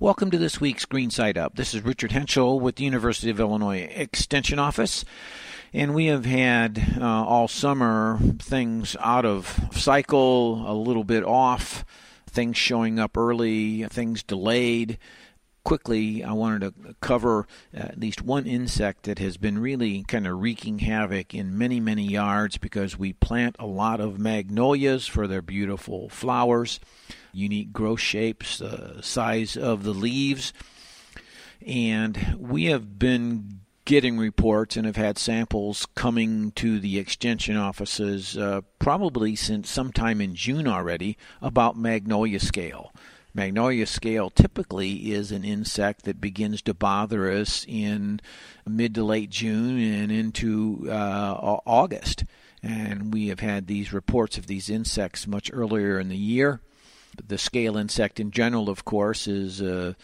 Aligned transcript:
Welcome 0.00 0.30
to 0.30 0.38
this 0.38 0.60
week's 0.60 0.84
Green 0.84 1.10
Side 1.10 1.36
Up. 1.36 1.56
This 1.56 1.74
is 1.74 1.82
Richard 1.82 2.12
Hentschel 2.12 2.60
with 2.60 2.76
the 2.76 2.84
University 2.84 3.30
of 3.30 3.40
Illinois 3.40 3.90
Extension 3.92 4.60
Office. 4.60 5.04
And 5.72 5.92
we 5.92 6.06
have 6.06 6.24
had 6.24 6.98
uh, 7.00 7.04
all 7.04 7.48
summer 7.48 8.20
things 8.38 8.94
out 9.00 9.24
of 9.24 9.58
cycle, 9.72 10.62
a 10.70 10.72
little 10.72 11.02
bit 11.02 11.24
off, 11.24 11.84
things 12.30 12.56
showing 12.56 13.00
up 13.00 13.16
early, 13.16 13.82
things 13.86 14.22
delayed. 14.22 14.98
Quickly, 15.64 16.22
I 16.22 16.32
wanted 16.32 16.60
to 16.60 16.94
cover 17.00 17.48
at 17.74 17.98
least 17.98 18.22
one 18.22 18.46
insect 18.46 19.02
that 19.02 19.18
has 19.18 19.36
been 19.36 19.58
really 19.58 20.04
kind 20.04 20.28
of 20.28 20.40
wreaking 20.40 20.78
havoc 20.78 21.34
in 21.34 21.58
many, 21.58 21.80
many 21.80 22.04
yards 22.04 22.56
because 22.56 22.96
we 22.96 23.14
plant 23.14 23.56
a 23.58 23.66
lot 23.66 24.00
of 24.00 24.20
magnolias 24.20 25.08
for 25.08 25.26
their 25.26 25.42
beautiful 25.42 26.08
flowers 26.08 26.78
unique 27.38 27.72
growth 27.72 28.00
shapes, 28.00 28.60
uh, 28.60 29.00
size 29.00 29.56
of 29.56 29.84
the 29.84 29.94
leaves. 29.94 30.52
And 31.64 32.36
we 32.38 32.66
have 32.66 32.98
been 32.98 33.60
getting 33.84 34.18
reports 34.18 34.76
and 34.76 34.84
have 34.84 34.96
had 34.96 35.16
samples 35.16 35.86
coming 35.94 36.52
to 36.52 36.78
the 36.78 36.98
extension 36.98 37.56
offices 37.56 38.36
uh, 38.36 38.60
probably 38.78 39.34
since 39.34 39.70
sometime 39.70 40.20
in 40.20 40.34
June 40.34 40.68
already 40.68 41.16
about 41.40 41.74
magnolia 41.74 42.38
scale. 42.38 42.92
Magnolia 43.32 43.86
scale 43.86 44.28
typically 44.28 45.12
is 45.12 45.32
an 45.32 45.42
insect 45.42 46.04
that 46.04 46.20
begins 46.20 46.60
to 46.62 46.74
bother 46.74 47.30
us 47.30 47.64
in 47.66 48.20
mid 48.66 48.94
to 48.94 49.04
late 49.04 49.30
June 49.30 49.78
and 49.78 50.12
into 50.12 50.86
uh, 50.90 51.58
August. 51.64 52.24
And 52.62 53.12
we 53.12 53.28
have 53.28 53.40
had 53.40 53.66
these 53.66 53.92
reports 53.92 54.36
of 54.36 54.48
these 54.48 54.68
insects 54.68 55.26
much 55.26 55.50
earlier 55.52 55.98
in 55.98 56.08
the 56.08 56.16
year 56.16 56.60
the 57.26 57.38
scale 57.38 57.76
insect 57.76 58.20
in 58.20 58.30
general, 58.30 58.68
of 58.68 58.84
course, 58.84 59.26
is 59.26 59.60
uh, 59.60 59.94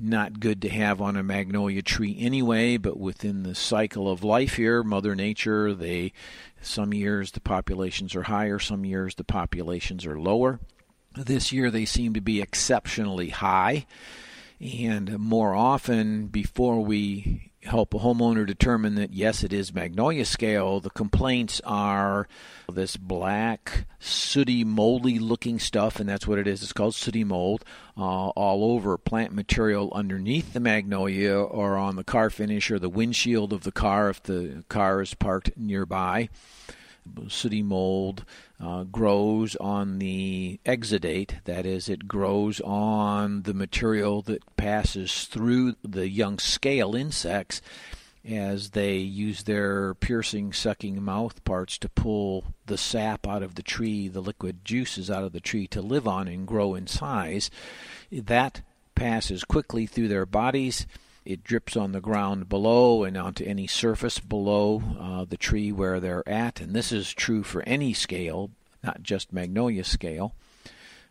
not 0.00 0.40
good 0.40 0.62
to 0.62 0.68
have 0.68 1.00
on 1.00 1.16
a 1.16 1.22
magnolia 1.22 1.82
tree 1.82 2.16
anyway. 2.18 2.76
But 2.76 2.98
within 2.98 3.42
the 3.42 3.54
cycle 3.54 4.10
of 4.10 4.24
life 4.24 4.56
here, 4.56 4.82
Mother 4.82 5.14
Nature, 5.14 5.74
they 5.74 6.12
some 6.60 6.94
years 6.94 7.32
the 7.32 7.40
populations 7.40 8.14
are 8.14 8.24
higher, 8.24 8.58
some 8.58 8.84
years 8.84 9.14
the 9.14 9.24
populations 9.24 10.06
are 10.06 10.18
lower. 10.18 10.60
This 11.14 11.52
year 11.52 11.70
they 11.70 11.84
seem 11.84 12.14
to 12.14 12.20
be 12.20 12.42
exceptionally 12.42 13.30
high, 13.30 13.86
and 14.60 15.18
more 15.18 15.54
often 15.54 16.26
before 16.26 16.80
we 16.80 17.52
help 17.66 17.94
a 17.94 17.98
homeowner 17.98 18.46
determine 18.46 18.94
that 18.96 19.12
yes, 19.12 19.44
it 19.44 19.52
is 19.52 19.74
magnolia 19.74 20.24
scale. 20.24 20.80
The 20.80 20.90
complaints 20.90 21.60
are 21.64 22.28
this 22.72 22.96
black, 22.96 23.86
sooty, 23.98 24.64
moldy 24.64 25.18
looking 25.18 25.58
stuff, 25.58 26.00
and 26.00 26.08
that's 26.08 26.26
what 26.26 26.38
it 26.38 26.46
is. 26.46 26.62
It's 26.62 26.72
called 26.72 26.94
sooty 26.94 27.24
mold 27.24 27.64
uh, 27.96 28.28
all 28.28 28.72
over 28.72 28.96
plant 28.98 29.32
material 29.32 29.92
underneath 29.94 30.52
the 30.52 30.60
magnolia 30.60 31.36
or 31.36 31.76
on 31.76 31.96
the 31.96 32.04
car 32.04 32.30
finish 32.30 32.70
or 32.70 32.78
the 32.78 32.88
windshield 32.88 33.52
of 33.52 33.62
the 33.62 33.72
car 33.72 34.10
if 34.10 34.22
the 34.22 34.64
car 34.68 35.02
is 35.02 35.14
parked 35.14 35.56
nearby 35.56 36.28
sooty 37.28 37.62
mold 37.62 38.24
uh, 38.60 38.84
grows 38.84 39.56
on 39.56 39.98
the 39.98 40.60
exudate, 40.64 41.42
that 41.44 41.66
is, 41.66 41.88
it 41.88 42.08
grows 42.08 42.60
on 42.60 43.42
the 43.42 43.54
material 43.54 44.22
that 44.22 44.56
passes 44.56 45.24
through 45.24 45.74
the 45.82 46.08
young 46.08 46.38
scale 46.38 46.94
insects 46.94 47.60
as 48.28 48.70
they 48.70 48.96
use 48.96 49.44
their 49.44 49.94
piercing, 49.94 50.52
sucking 50.52 51.02
mouth 51.02 51.44
parts 51.44 51.78
to 51.78 51.88
pull 51.88 52.44
the 52.66 52.78
sap 52.78 53.26
out 53.26 53.42
of 53.42 53.54
the 53.54 53.62
tree, 53.62 54.08
the 54.08 54.20
liquid 54.20 54.64
juices 54.64 55.10
out 55.10 55.22
of 55.22 55.32
the 55.32 55.40
tree 55.40 55.66
to 55.68 55.80
live 55.80 56.08
on 56.08 56.26
and 56.26 56.46
grow 56.46 56.74
in 56.74 56.86
size. 56.86 57.50
That 58.10 58.62
passes 58.94 59.44
quickly 59.44 59.86
through 59.86 60.08
their 60.08 60.26
bodies 60.26 60.86
it 61.26 61.44
drips 61.44 61.76
on 61.76 61.92
the 61.92 62.00
ground 62.00 62.48
below 62.48 63.04
and 63.04 63.16
onto 63.16 63.44
any 63.44 63.66
surface 63.66 64.20
below 64.20 64.82
uh, 64.98 65.24
the 65.24 65.36
tree 65.36 65.72
where 65.72 66.00
they're 66.00 66.26
at. 66.28 66.60
And 66.60 66.74
this 66.74 66.92
is 66.92 67.12
true 67.12 67.42
for 67.42 67.62
any 67.62 67.92
scale, 67.92 68.50
not 68.82 69.02
just 69.02 69.32
magnolia 69.32 69.84
scale. 69.84 70.34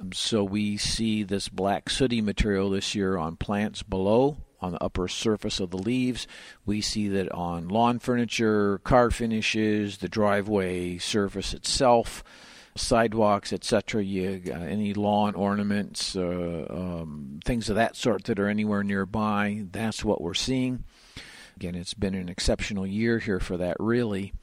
Um, 0.00 0.12
so 0.12 0.44
we 0.44 0.76
see 0.76 1.22
this 1.22 1.48
black 1.48 1.90
sooty 1.90 2.20
material 2.20 2.70
this 2.70 2.94
year 2.94 3.16
on 3.16 3.36
plants 3.36 3.82
below 3.82 4.38
on 4.60 4.72
the 4.72 4.82
upper 4.82 5.08
surface 5.08 5.60
of 5.60 5.70
the 5.70 5.78
leaves. 5.78 6.26
We 6.64 6.80
see 6.80 7.08
that 7.08 7.30
on 7.32 7.68
lawn 7.68 7.98
furniture, 7.98 8.78
car 8.78 9.10
finishes, 9.10 9.98
the 9.98 10.08
driveway 10.08 10.98
surface 10.98 11.52
itself 11.52 12.24
sidewalks, 12.76 13.52
etc. 13.52 14.04
You 14.04 14.42
uh, 14.48 14.52
any 14.52 14.94
lawn 14.94 15.34
ornaments, 15.34 16.16
uh, 16.16 16.66
um, 16.68 17.40
things 17.44 17.68
of 17.68 17.76
that 17.76 17.96
sort 17.96 18.24
that 18.24 18.38
are 18.38 18.48
anywhere 18.48 18.82
nearby. 18.82 19.64
That's 19.70 20.04
what 20.04 20.20
we're 20.20 20.34
seeing. 20.34 20.84
Again, 21.56 21.74
it's 21.74 21.94
been 21.94 22.14
an 22.14 22.28
exceptional 22.28 22.86
year 22.86 23.18
here 23.18 23.40
for 23.40 23.56
that. 23.56 23.76
Really, 23.80 24.34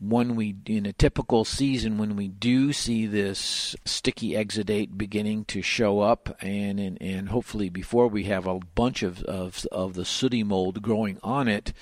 when 0.00 0.34
we 0.34 0.56
in 0.66 0.86
a 0.86 0.92
typical 0.94 1.44
season 1.44 1.98
when 1.98 2.16
we 2.16 2.26
do 2.26 2.72
see 2.72 3.06
this 3.06 3.76
sticky 3.84 4.30
exudate 4.32 4.96
beginning 4.96 5.44
to 5.44 5.60
show 5.60 6.00
up 6.00 6.34
and 6.40 6.80
and, 6.80 6.96
and 7.02 7.28
hopefully 7.28 7.68
before 7.68 8.08
we 8.08 8.24
have 8.24 8.46
a 8.46 8.58
bunch 8.74 9.02
of, 9.02 9.22
of 9.24 9.66
of 9.70 9.94
the 9.94 10.04
sooty 10.04 10.42
mold 10.42 10.80
growing 10.80 11.18
on 11.22 11.46
it 11.46 11.72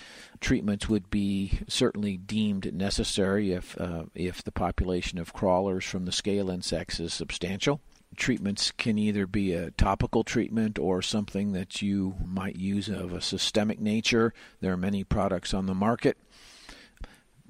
treatments 0.41 0.89
would 0.89 1.11
be 1.11 1.61
certainly 1.69 2.17
deemed 2.17 2.73
necessary 2.75 3.53
if 3.53 3.79
uh, 3.81 4.05
if 4.15 4.43
the 4.43 4.53
population 4.53 5.19
of 5.19 5.33
crawlers 5.33 5.85
from 5.85 6.05
the 6.05 6.13
scale 6.13 6.51
insects 6.51 7.01
is 7.01 7.13
substantial. 7.13 7.81
Treatments 8.17 8.71
can 8.71 8.99
either 8.99 9.27
be 9.27 9.53
a 9.53 9.71
topical 9.73 10.25
treatment 10.25 10.79
or 10.79 11.03
something 11.03 11.53
that 11.53 11.83
you 11.83 12.17
might 12.25 12.57
use 12.57 12.89
of 12.89 13.13
a 13.13 13.21
systemic 13.21 13.81
nature. 13.81 14.33
There 14.61 14.73
are 14.73 14.79
many 14.79 15.05
products 15.05 15.53
on 15.53 15.67
the 15.67 15.75
market 15.75 16.17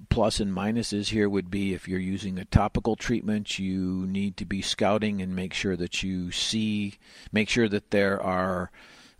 plus 0.09 0.41
and 0.41 0.55
minuses 0.55 1.09
here 1.09 1.29
would 1.29 1.51
be 1.51 1.75
if 1.75 1.89
you're 1.89 1.99
using 1.99 2.39
a 2.39 2.45
topical 2.45 2.97
treatment, 2.97 3.59
you 3.59 4.07
need 4.07 4.37
to 4.37 4.45
be 4.45 4.63
scouting 4.63 5.21
and 5.21 5.35
make 5.35 5.53
sure 5.53 5.77
that 5.77 6.03
you 6.03 6.31
see, 6.31 6.95
make 7.33 7.49
sure 7.49 7.69
that 7.69 7.91
there 7.91 8.21
are 8.23 8.71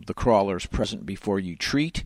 the 0.05 0.13
crawlers 0.13 0.65
present 0.65 1.05
before 1.05 1.39
you 1.39 1.55
treat 1.55 2.03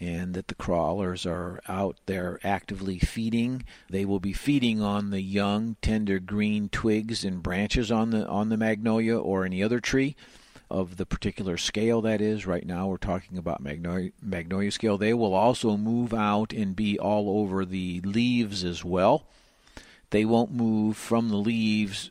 and 0.00 0.34
that 0.34 0.48
the 0.48 0.54
crawlers 0.54 1.24
are 1.24 1.60
out 1.68 1.96
there 2.06 2.40
actively 2.42 2.98
feeding. 2.98 3.64
They 3.88 4.04
will 4.04 4.20
be 4.20 4.32
feeding 4.32 4.82
on 4.82 5.10
the 5.10 5.20
young, 5.22 5.76
tender 5.80 6.18
green 6.18 6.68
twigs 6.68 7.24
and 7.24 7.42
branches 7.42 7.92
on 7.92 8.10
the 8.10 8.26
on 8.26 8.48
the 8.48 8.56
magnolia 8.56 9.18
or 9.18 9.44
any 9.44 9.62
other 9.62 9.80
tree 9.80 10.16
of 10.72 10.96
the 10.96 11.04
particular 11.04 11.58
scale 11.58 12.00
that 12.00 12.20
is. 12.20 12.46
Right 12.46 12.66
now, 12.66 12.88
we're 12.88 12.96
talking 12.96 13.36
about 13.36 13.62
magnolia, 13.62 14.10
magnolia 14.22 14.70
scale. 14.70 14.96
They 14.96 15.12
will 15.12 15.34
also 15.34 15.76
move 15.76 16.14
out 16.14 16.52
and 16.52 16.74
be 16.74 16.98
all 16.98 17.40
over 17.40 17.64
the 17.64 18.00
leaves 18.00 18.64
as 18.64 18.82
well. 18.84 19.26
They 20.10 20.24
won't 20.24 20.52
move 20.52 20.96
from 20.96 21.28
the 21.28 21.36
leaves 21.36 22.10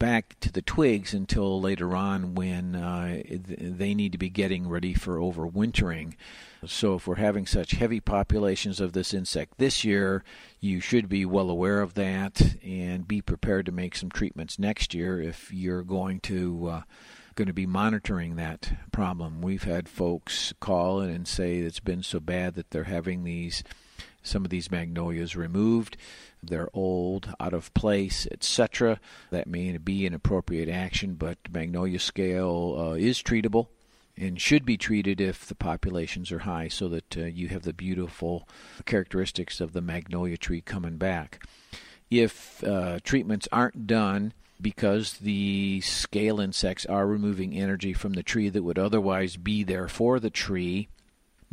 back 0.00 0.34
to 0.40 0.50
the 0.50 0.62
twigs 0.62 1.14
until 1.14 1.60
later 1.60 1.94
on 1.94 2.34
when 2.34 2.74
uh, 2.74 3.22
they 3.28 3.94
need 3.94 4.12
to 4.12 4.18
be 4.18 4.30
getting 4.30 4.68
ready 4.68 4.94
for 4.94 5.18
overwintering. 5.18 6.14
So, 6.66 6.96
if 6.96 7.06
we're 7.06 7.14
having 7.14 7.46
such 7.46 7.72
heavy 7.72 8.00
populations 8.00 8.80
of 8.80 8.92
this 8.92 9.14
insect 9.14 9.54
this 9.58 9.84
year, 9.84 10.24
you 10.58 10.80
should 10.80 11.08
be 11.08 11.24
well 11.24 11.48
aware 11.48 11.80
of 11.80 11.94
that 11.94 12.56
and 12.62 13.06
be 13.06 13.22
prepared 13.22 13.66
to 13.66 13.72
make 13.72 13.94
some 13.94 14.10
treatments 14.10 14.58
next 14.58 14.94
year 14.94 15.20
if 15.22 15.52
you're 15.52 15.82
going 15.84 16.18
to. 16.20 16.66
Uh, 16.66 16.82
going 17.34 17.48
to 17.48 17.54
be 17.54 17.66
monitoring 17.66 18.36
that 18.36 18.72
problem. 18.92 19.40
We've 19.40 19.64
had 19.64 19.88
folks 19.88 20.52
call 20.60 21.00
in 21.00 21.10
and 21.10 21.26
say 21.26 21.58
it's 21.58 21.80
been 21.80 22.02
so 22.02 22.20
bad 22.20 22.54
that 22.54 22.70
they're 22.70 22.84
having 22.84 23.24
these 23.24 23.62
some 24.22 24.44
of 24.44 24.50
these 24.50 24.70
magnolias 24.70 25.34
removed. 25.34 25.96
They're 26.42 26.68
old, 26.74 27.34
out 27.40 27.54
of 27.54 27.72
place, 27.74 28.26
etc. 28.30 29.00
That 29.30 29.46
may 29.46 29.76
be 29.78 30.06
an 30.06 30.14
appropriate 30.14 30.68
action, 30.68 31.14
but 31.14 31.38
magnolia 31.50 31.98
scale 31.98 32.76
uh, 32.78 32.94
is 32.94 33.22
treatable 33.22 33.68
and 34.16 34.40
should 34.40 34.64
be 34.64 34.76
treated 34.76 35.20
if 35.20 35.46
the 35.46 35.54
populations 35.54 36.30
are 36.30 36.40
high 36.40 36.68
so 36.68 36.88
that 36.88 37.16
uh, 37.16 37.24
you 37.24 37.48
have 37.48 37.62
the 37.62 37.72
beautiful 37.72 38.46
characteristics 38.84 39.60
of 39.60 39.72
the 39.72 39.80
magnolia 39.80 40.36
tree 40.36 40.60
coming 40.60 40.96
back. 40.96 41.42
If 42.10 42.62
uh, 42.64 42.98
treatments 43.02 43.48
aren't 43.50 43.86
done, 43.86 44.34
because 44.60 45.14
the 45.14 45.80
scale 45.80 46.40
insects 46.40 46.86
are 46.86 47.06
removing 47.06 47.56
energy 47.56 47.92
from 47.92 48.12
the 48.12 48.22
tree 48.22 48.48
that 48.48 48.62
would 48.62 48.78
otherwise 48.78 49.36
be 49.36 49.62
there 49.64 49.88
for 49.88 50.20
the 50.20 50.30
tree. 50.30 50.88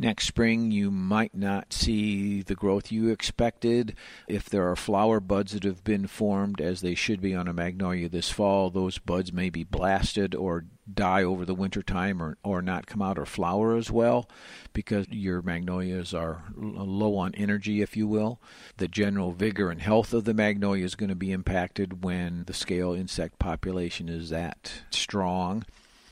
Next 0.00 0.26
spring, 0.26 0.70
you 0.70 0.92
might 0.92 1.34
not 1.34 1.72
see 1.72 2.42
the 2.42 2.54
growth 2.54 2.92
you 2.92 3.08
expected. 3.08 3.96
If 4.28 4.48
there 4.48 4.70
are 4.70 4.76
flower 4.76 5.18
buds 5.18 5.52
that 5.52 5.64
have 5.64 5.82
been 5.82 6.06
formed, 6.06 6.60
as 6.60 6.82
they 6.82 6.94
should 6.94 7.20
be 7.20 7.34
on 7.34 7.48
a 7.48 7.52
magnolia 7.52 8.08
this 8.08 8.30
fall, 8.30 8.70
those 8.70 8.98
buds 8.98 9.32
may 9.32 9.50
be 9.50 9.64
blasted 9.64 10.36
or 10.36 10.66
die 10.92 11.24
over 11.24 11.44
the 11.44 11.54
winter 11.54 11.82
time 11.82 12.22
or, 12.22 12.38
or 12.44 12.62
not 12.62 12.86
come 12.86 13.02
out 13.02 13.18
or 13.18 13.26
flower 13.26 13.76
as 13.76 13.90
well 13.90 14.28
because 14.72 15.08
your 15.10 15.42
magnolias 15.42 16.14
are 16.14 16.44
low 16.54 17.16
on 17.16 17.34
energy, 17.34 17.82
if 17.82 17.96
you 17.96 18.06
will. 18.06 18.40
The 18.76 18.86
general 18.86 19.32
vigor 19.32 19.68
and 19.68 19.80
health 19.80 20.14
of 20.14 20.24
the 20.24 20.32
magnolia 20.32 20.84
is 20.84 20.94
going 20.94 21.10
to 21.10 21.16
be 21.16 21.32
impacted 21.32 22.04
when 22.04 22.44
the 22.46 22.54
scale 22.54 22.92
insect 22.92 23.40
population 23.40 24.08
is 24.08 24.30
that 24.30 24.82
strong. 24.90 25.64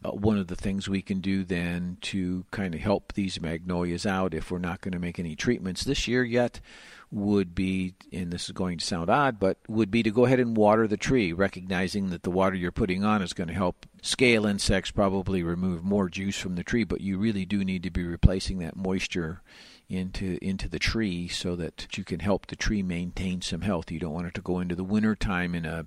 Uh, 0.06 0.10
one 0.10 0.38
of 0.38 0.46
the 0.46 0.56
things 0.56 0.88
we 0.88 1.02
can 1.02 1.20
do 1.20 1.44
then 1.44 1.96
to 2.00 2.44
kind 2.50 2.74
of 2.74 2.80
help 2.80 3.12
these 3.12 3.40
magnolias 3.40 4.06
out 4.06 4.34
if 4.34 4.50
we're 4.50 4.58
not 4.58 4.80
going 4.80 4.92
to 4.92 4.98
make 4.98 5.18
any 5.18 5.34
treatments 5.34 5.84
this 5.84 6.06
year 6.06 6.22
yet 6.22 6.60
would 7.10 7.54
be, 7.54 7.94
and 8.12 8.32
this 8.32 8.44
is 8.46 8.52
going 8.52 8.78
to 8.78 8.84
sound 8.84 9.08
odd, 9.08 9.38
but 9.38 9.58
would 9.68 9.90
be 9.90 10.02
to 10.02 10.10
go 10.10 10.24
ahead 10.24 10.40
and 10.40 10.56
water 10.56 10.88
the 10.88 10.96
tree, 10.96 11.32
recognizing 11.32 12.10
that 12.10 12.24
the 12.24 12.30
water 12.30 12.56
you're 12.56 12.72
putting 12.72 13.04
on 13.04 13.22
is 13.22 13.32
going 13.32 13.48
to 13.48 13.54
help 13.54 13.86
scale 14.02 14.44
insects 14.44 14.90
probably 14.90 15.42
remove 15.42 15.84
more 15.84 16.08
juice 16.08 16.38
from 16.38 16.56
the 16.56 16.64
tree, 16.64 16.84
but 16.84 17.00
you 17.00 17.16
really 17.16 17.44
do 17.44 17.64
need 17.64 17.82
to 17.84 17.90
be 17.90 18.04
replacing 18.04 18.58
that 18.58 18.76
moisture 18.76 19.40
into 19.88 20.36
into 20.42 20.68
the 20.68 20.80
tree 20.80 21.28
so 21.28 21.54
that 21.54 21.86
you 21.96 22.02
can 22.02 22.18
help 22.18 22.46
the 22.46 22.56
tree 22.56 22.82
maintain 22.82 23.40
some 23.40 23.60
health. 23.60 23.90
You 23.90 24.00
don't 24.00 24.12
want 24.12 24.26
it 24.26 24.34
to 24.34 24.40
go 24.40 24.58
into 24.58 24.74
the 24.74 24.82
winter 24.82 25.14
time 25.14 25.54
in 25.54 25.64
a 25.64 25.86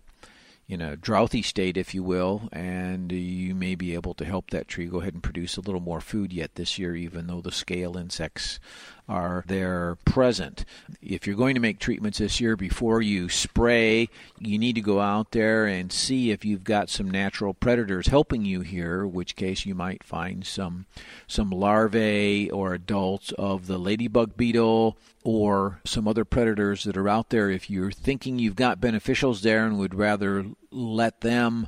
in 0.70 0.82
a 0.82 0.96
droughty 0.96 1.42
state, 1.42 1.78
if 1.78 1.96
you 1.96 2.04
will, 2.04 2.48
and 2.54 3.12
you 3.12 3.56
may 3.56 3.69
be 3.80 3.96
able 3.96 4.14
to 4.14 4.26
help 4.26 4.52
that 4.52 4.68
tree 4.68 4.86
go 4.86 5.02
ahead 5.02 5.16
and 5.16 5.24
produce 5.24 5.58
a 5.58 5.62
little 5.62 5.82
more 5.82 6.02
food 6.02 6.32
yet 6.32 6.54
this 6.54 6.78
year, 6.78 6.96
even 6.96 7.26
though 7.26 7.42
the 7.42 7.52
scale 7.52 7.98
insects 7.98 8.60
are 9.08 9.44
there 9.48 9.98
present. 10.06 10.66
If 11.02 11.26
you're 11.26 11.36
going 11.36 11.56
to 11.56 11.62
make 11.62 11.80
treatments 11.80 12.20
this 12.20 12.40
year 12.40 12.56
before 12.56 13.02
you 13.02 13.28
spray, 13.28 14.08
you 14.38 14.60
need 14.60 14.76
to 14.76 14.82
go 14.82 15.00
out 15.00 15.32
there 15.32 15.66
and 15.66 15.92
see 15.92 16.30
if 16.30 16.46
you've 16.46 16.64
got 16.64 16.92
some 16.92 17.10
natural 17.10 17.56
predators 17.56 18.08
helping 18.08 18.46
you 18.46 18.62
here, 18.62 19.08
which 19.08 19.36
case 19.36 19.66
you 19.66 19.74
might 19.74 20.04
find 20.04 20.46
some 20.46 20.86
some 21.26 21.50
larvae 21.50 22.52
or 22.52 22.76
adults 22.76 23.32
of 23.40 23.66
the 23.66 23.80
ladybug 23.80 24.38
beetle 24.38 24.96
or 25.24 25.82
some 25.84 26.08
other 26.08 26.26
predators 26.26 26.84
that 26.84 26.98
are 26.98 27.10
out 27.10 27.30
there. 27.30 27.50
If 27.50 27.70
you're 27.70 27.92
thinking 27.92 28.38
you've 28.38 28.56
got 28.56 28.80
beneficials 28.80 29.42
there 29.42 29.66
and 29.66 29.80
would 29.80 29.96
rather 29.96 30.46
let 30.72 31.22
them 31.22 31.68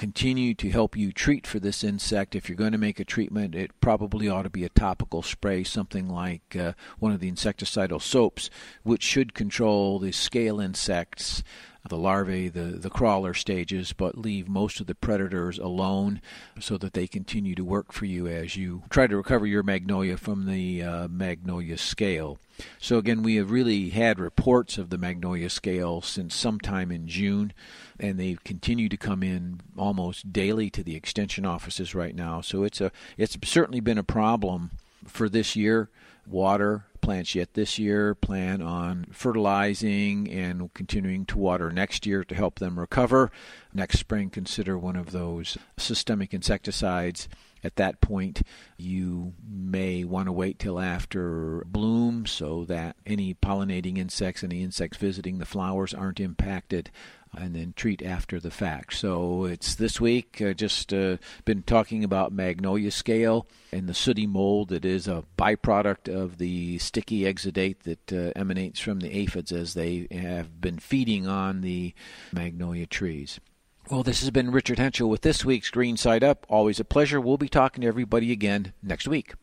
continue 0.00 0.54
to 0.54 0.70
help 0.70 0.96
you 0.96 1.12
treat 1.12 1.46
for 1.46 1.60
this 1.60 1.84
insect. 1.84 2.34
If 2.34 2.48
you're 2.48 2.56
going 2.56 2.72
to 2.72 2.78
make 2.78 2.98
a 2.98 3.04
treatment, 3.04 3.54
it 3.54 3.78
probably 3.82 4.30
ought 4.30 4.44
to 4.44 4.48
be 4.48 4.64
a 4.64 4.70
topical 4.70 5.20
spray, 5.20 5.62
something 5.62 6.08
like 6.08 6.56
uh, 6.56 6.72
one 6.98 7.12
of 7.12 7.20
the 7.20 7.30
insecticidal 7.30 8.00
soaps, 8.00 8.48
which 8.82 9.02
should 9.02 9.34
control 9.34 9.98
the 9.98 10.10
scale 10.10 10.58
insects 10.58 11.42
the 11.88 11.96
larvae, 11.96 12.48
the, 12.48 12.78
the 12.78 12.90
crawler 12.90 13.34
stages, 13.34 13.92
but 13.92 14.16
leave 14.16 14.48
most 14.48 14.80
of 14.80 14.86
the 14.86 14.94
predators 14.94 15.58
alone 15.58 16.20
so 16.58 16.76
that 16.78 16.92
they 16.92 17.06
continue 17.06 17.54
to 17.54 17.64
work 17.64 17.92
for 17.92 18.04
you 18.04 18.26
as 18.26 18.56
you 18.56 18.82
try 18.90 19.06
to 19.06 19.16
recover 19.16 19.46
your 19.46 19.62
magnolia 19.62 20.16
from 20.16 20.46
the 20.46 20.82
uh, 20.82 21.08
magnolia 21.08 21.76
scale. 21.76 22.38
So, 22.78 22.98
again, 22.98 23.22
we 23.22 23.36
have 23.36 23.50
really 23.50 23.90
had 23.90 24.18
reports 24.18 24.78
of 24.78 24.90
the 24.90 24.98
magnolia 24.98 25.50
scale 25.50 26.02
since 26.02 26.34
sometime 26.34 26.90
in 26.90 27.06
June, 27.06 27.52
and 27.98 28.18
they 28.18 28.36
continue 28.44 28.88
to 28.88 28.96
come 28.96 29.22
in 29.22 29.60
almost 29.76 30.32
daily 30.32 30.70
to 30.70 30.82
the 30.82 30.96
extension 30.96 31.46
offices 31.46 31.94
right 31.94 32.14
now. 32.14 32.40
So, 32.40 32.64
it's, 32.64 32.80
a, 32.80 32.90
it's 33.16 33.36
certainly 33.44 33.80
been 33.80 33.98
a 33.98 34.04
problem 34.04 34.70
for 35.06 35.28
this 35.28 35.56
year. 35.56 35.90
Water, 36.26 36.84
plants 37.00 37.34
yet 37.34 37.54
this 37.54 37.78
year. 37.78 38.14
Plan 38.14 38.62
on 38.62 39.06
fertilizing 39.12 40.30
and 40.30 40.72
continuing 40.74 41.24
to 41.26 41.38
water 41.38 41.70
next 41.70 42.06
year 42.06 42.24
to 42.24 42.34
help 42.34 42.58
them 42.58 42.78
recover. 42.78 43.30
Next 43.72 43.98
spring, 43.98 44.30
consider 44.30 44.78
one 44.78 44.96
of 44.96 45.12
those 45.12 45.56
systemic 45.76 46.34
insecticides. 46.34 47.28
At 47.62 47.76
that 47.76 48.00
point, 48.00 48.42
you 48.78 49.34
may 49.46 50.02
want 50.04 50.26
to 50.26 50.32
wait 50.32 50.58
till 50.58 50.80
after 50.80 51.62
bloom 51.66 52.24
so 52.24 52.64
that 52.64 52.96
any 53.04 53.34
pollinating 53.34 53.98
insects, 53.98 54.42
any 54.42 54.62
insects 54.62 54.96
visiting 54.96 55.38
the 55.38 55.44
flowers 55.44 55.92
aren't 55.92 56.20
impacted 56.20 56.90
and 57.36 57.54
then 57.54 57.72
treat 57.76 58.02
after 58.02 58.40
the 58.40 58.50
fact. 58.50 58.94
So 58.94 59.44
it's 59.44 59.74
this 59.74 60.00
week. 60.00 60.40
Uh, 60.40 60.52
just 60.52 60.92
uh, 60.92 61.18
been 61.44 61.62
talking 61.62 62.02
about 62.02 62.32
magnolia 62.32 62.90
scale 62.90 63.46
and 63.72 63.88
the 63.88 63.94
sooty 63.94 64.26
mold 64.26 64.70
that 64.70 64.84
is 64.84 65.06
a 65.06 65.24
byproduct 65.38 66.12
of 66.12 66.38
the 66.38 66.78
sticky 66.90 67.20
exudate 67.20 67.84
that 67.84 68.12
uh, 68.12 68.32
emanates 68.34 68.80
from 68.80 68.98
the 68.98 69.16
aphids 69.16 69.52
as 69.52 69.74
they 69.74 70.08
have 70.10 70.60
been 70.60 70.80
feeding 70.80 71.28
on 71.28 71.60
the 71.60 71.94
magnolia 72.32 72.84
trees. 72.84 73.38
Well, 73.88 74.02
this 74.02 74.18
has 74.22 74.30
been 74.32 74.50
Richard 74.50 74.78
Hentschel 74.78 75.08
with 75.08 75.20
this 75.20 75.44
week's 75.44 75.70
Green 75.70 75.96
Side 75.96 76.24
Up. 76.24 76.44
Always 76.48 76.80
a 76.80 76.84
pleasure. 76.84 77.20
We'll 77.20 77.36
be 77.36 77.48
talking 77.48 77.82
to 77.82 77.86
everybody 77.86 78.32
again 78.32 78.72
next 78.82 79.06
week. 79.06 79.34